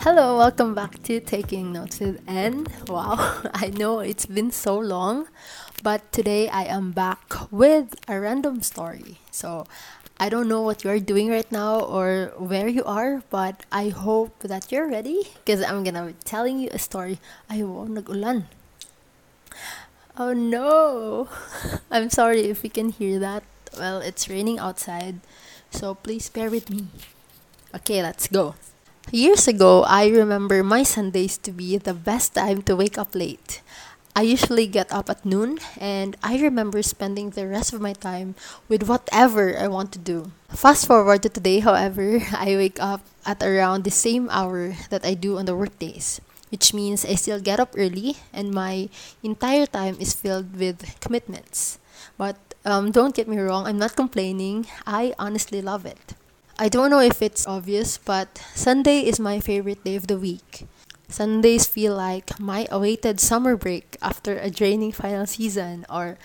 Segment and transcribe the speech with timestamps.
[0.00, 2.66] Hello, welcome back to Taking Notes with N.
[2.88, 3.20] Wow,
[3.52, 5.28] I know it's been so long,
[5.82, 9.20] but today I am back with a random story.
[9.30, 9.66] So,
[10.18, 14.40] I don't know what you're doing right now or where you are, but I hope
[14.40, 17.20] that you're ready because I'm gonna be telling you a story.
[17.50, 18.48] Ay, wow, nag-ulan.
[20.16, 21.28] Oh no!
[21.90, 23.44] I'm sorry if you can hear that.
[23.76, 25.20] Well, it's raining outside,
[25.70, 26.88] so please bear with me.
[27.74, 28.54] Okay, let's go.
[29.10, 33.58] Years ago, I remember my Sundays to be the best time to wake up late.
[34.14, 38.38] I usually get up at noon, and I remember spending the rest of my time
[38.70, 40.30] with whatever I want to do.
[40.54, 45.14] Fast forward to today, however, I wake up at around the same hour that I
[45.14, 46.20] do on the workdays,
[46.54, 48.90] which means I still get up early and my
[49.24, 51.82] entire time is filled with commitments.
[52.16, 54.70] But um, don't get me wrong, I'm not complaining.
[54.86, 56.14] I honestly love it.
[56.60, 60.68] I don't know if it's obvious, but Sunday is my favorite day of the week.
[61.08, 66.18] Sundays feel like my awaited summer break after a draining final season or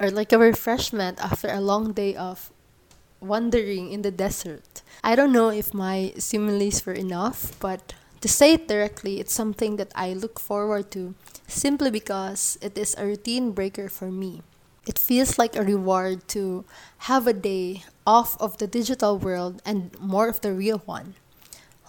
[0.00, 2.50] or like a refreshment after a long day of
[3.20, 4.82] wandering in the desert.
[5.04, 9.76] I don't know if my similes were enough, but to say it directly, it's something
[9.76, 11.14] that I look forward to
[11.46, 14.42] simply because it is a routine breaker for me.
[14.84, 16.64] It feels like a reward to
[17.06, 21.14] have a day off of the digital world and more of the real one.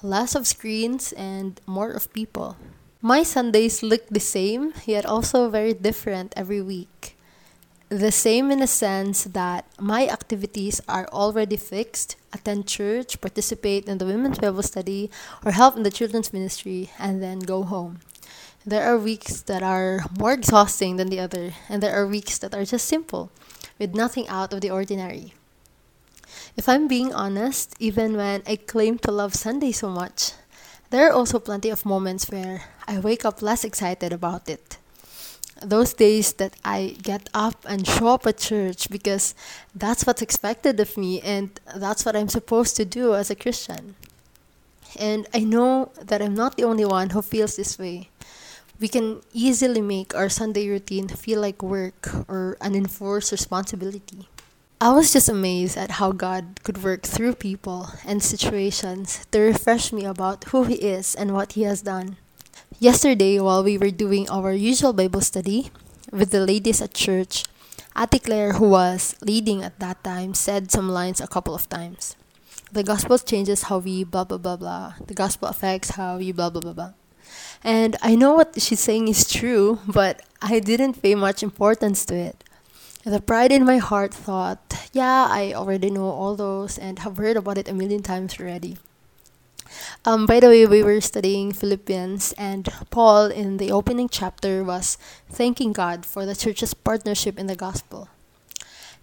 [0.02, 2.58] Less of screens and more of people.
[3.02, 7.16] My Sundays look the same, yet also very different every week.
[7.90, 13.98] The same in the sense that my activities are already fixed attend church, participate in
[13.98, 15.10] the women's Bible study,
[15.46, 18.00] or help in the children's ministry, and then go home.
[18.66, 22.54] There are weeks that are more exhausting than the other, and there are weeks that
[22.54, 23.32] are just simple,
[23.80, 25.37] with nothing out of the ordinary.
[26.58, 30.34] If I'm being honest, even when I claim to love Sunday so much,
[30.90, 34.78] there are also plenty of moments where I wake up less excited about it.
[35.62, 39.36] Those days that I get up and show up at church because
[39.76, 43.94] that's what's expected of me and that's what I'm supposed to do as a Christian.
[45.00, 48.10] And I know that I'm not the only one who feels this way
[48.80, 54.28] we can easily make our Sunday routine feel like work or an enforced responsibility.
[54.80, 59.92] I was just amazed at how God could work through people and situations to refresh
[59.92, 62.18] me about who He is and what He has done.
[62.78, 65.72] Yesterday, while we were doing our usual Bible study
[66.14, 67.46] with the ladies at church,
[67.98, 72.16] Ate Claire, who was leading at that time, said some lines a couple of times.
[72.72, 74.94] The gospel changes how we blah blah blah blah.
[75.02, 76.94] The gospel affects how we blah blah blah blah.
[77.64, 82.16] And I know what she's saying is true, but I didn't pay much importance to
[82.16, 82.44] it.
[83.08, 87.38] The pride in my heart thought, yeah, I already know all those and have heard
[87.38, 88.76] about it a million times already.
[90.04, 94.98] Um, by the way, we were studying Philippians, and Paul in the opening chapter was
[95.30, 98.10] thanking God for the church's partnership in the gospel.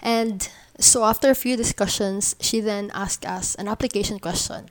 [0.02, 0.46] And
[0.78, 4.68] so, after a few discussions, she then asked us an application question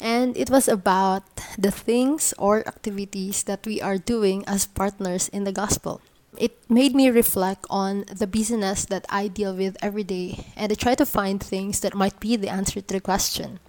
[0.00, 1.22] and it was about
[1.58, 6.00] the things or activities that we are doing as partners in the gospel.
[6.38, 10.74] It made me reflect on the business that I deal with every day, and I
[10.74, 13.60] try to find things that might be the answer to the question.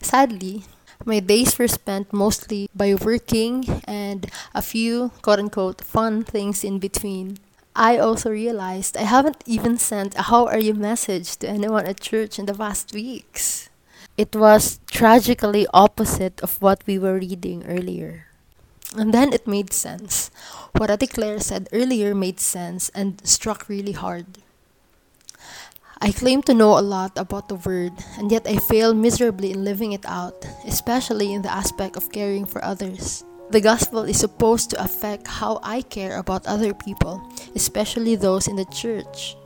[0.00, 0.64] Sadly,
[1.04, 6.78] my days were spent mostly by working and a few quote unquote fun things in
[6.78, 7.38] between.
[7.74, 12.00] I also realized I haven't even sent a how are you message to anyone at
[12.00, 13.68] church in the past weeks.
[14.16, 18.26] It was tragically opposite of what we were reading earlier.
[18.96, 20.30] And then it made sense.
[20.76, 24.26] What Ate Claire said earlier made sense and struck really hard.
[26.00, 29.64] I claim to know a lot about the word, and yet I fail miserably in
[29.64, 33.24] living it out, especially in the aspect of caring for others.
[33.50, 37.22] The gospel is supposed to affect how I care about other people,
[37.54, 39.36] especially those in the church.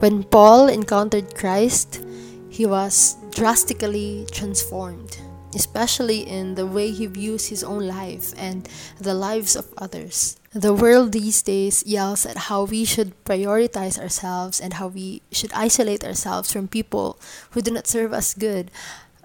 [0.00, 2.04] When Paul encountered Christ,
[2.50, 5.16] he was drastically transformed,
[5.54, 8.68] especially in the way he views his own life and
[8.98, 10.36] the lives of others.
[10.52, 15.52] The world these days yells at how we should prioritize ourselves and how we should
[15.54, 17.18] isolate ourselves from people
[17.52, 18.70] who do not serve us good.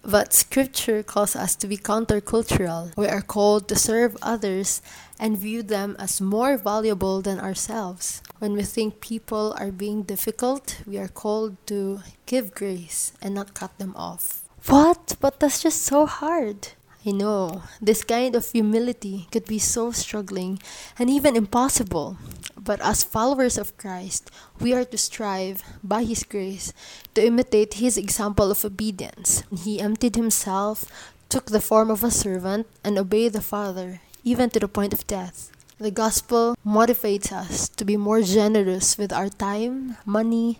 [0.03, 2.95] But scripture calls us to be countercultural.
[2.95, 4.81] We are called to serve others
[5.19, 8.21] and view them as more valuable than ourselves.
[8.39, 13.53] When we think people are being difficult, we are called to give grace and not
[13.53, 14.46] cut them off.
[14.67, 15.15] What?
[15.21, 16.69] But that's just so hard.
[17.05, 20.59] I know, this kind of humility could be so struggling
[20.99, 22.17] and even impossible.
[22.59, 24.29] But as followers of Christ,
[24.59, 26.73] we are to strive, by His grace,
[27.15, 29.43] to imitate His example of obedience.
[29.63, 30.83] He emptied Himself,
[31.29, 35.07] took the form of a servant, and obeyed the Father, even to the point of
[35.07, 35.49] death.
[35.77, 40.57] The gospel motivates us to be more generous with our time, money,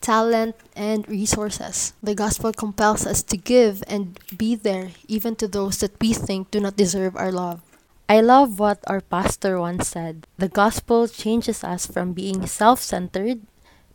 [0.00, 1.92] talent, and resources.
[2.02, 6.52] The gospel compels us to give and be there even to those that we think
[6.52, 7.60] do not deserve our love.
[8.08, 13.42] I love what our pastor once said the gospel changes us from being self centered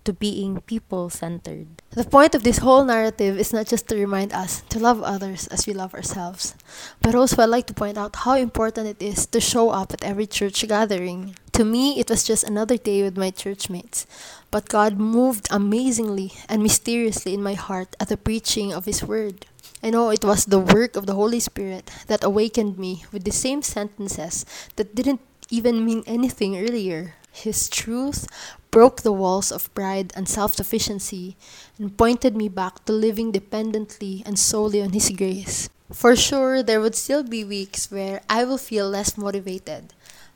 [0.05, 1.67] to being people centered.
[1.91, 5.47] The point of this whole narrative is not just to remind us to love others
[5.47, 6.55] as we love ourselves,
[7.01, 10.03] but also I'd like to point out how important it is to show up at
[10.03, 11.35] every church gathering.
[11.53, 14.07] To me, it was just another day with my churchmates,
[14.51, 19.45] but God moved amazingly and mysteriously in my heart at the preaching of His Word.
[19.81, 23.31] I know it was the work of the Holy Spirit that awakened me with the
[23.31, 27.15] same sentences that didn't even mean anything earlier.
[27.31, 28.27] His truth
[28.75, 31.37] broke the walls of pride and self sufficiency
[31.79, 35.69] and pointed me back to living dependently and solely on His grace.
[35.93, 39.93] For sure, there would still be weeks where I will feel less motivated.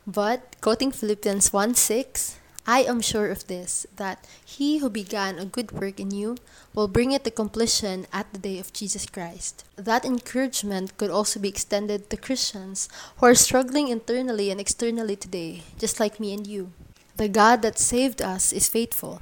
[0.07, 5.43] But, quoting Philippians 1 6, I am sure of this, that he who began a
[5.43, 6.37] good work in you
[6.73, 9.65] will bring it to completion at the day of Jesus Christ.
[9.75, 12.87] That encouragement could also be extended to Christians
[13.17, 16.71] who are struggling internally and externally today, just like me and you.
[17.19, 19.19] The God that saved us is faithful,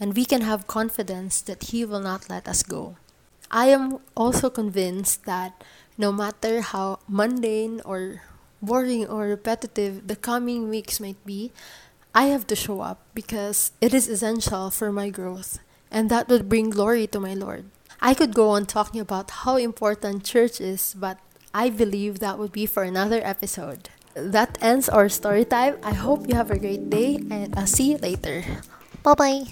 [0.00, 2.96] and we can have confidence that He will not let us go.
[3.48, 5.62] I am also convinced that
[5.96, 8.22] no matter how mundane or
[8.60, 11.52] boring or repetitive the coming weeks might be,
[12.12, 15.60] I have to show up because it is essential for my growth,
[15.92, 17.66] and that would bring glory to my Lord.
[18.02, 21.22] I could go on talking about how important church is, but
[21.54, 23.90] I believe that would be for another episode.
[24.18, 25.78] That ends our story time.
[25.82, 28.44] I hope you have a great day, and I'll see you later.
[29.02, 29.42] Bye bye.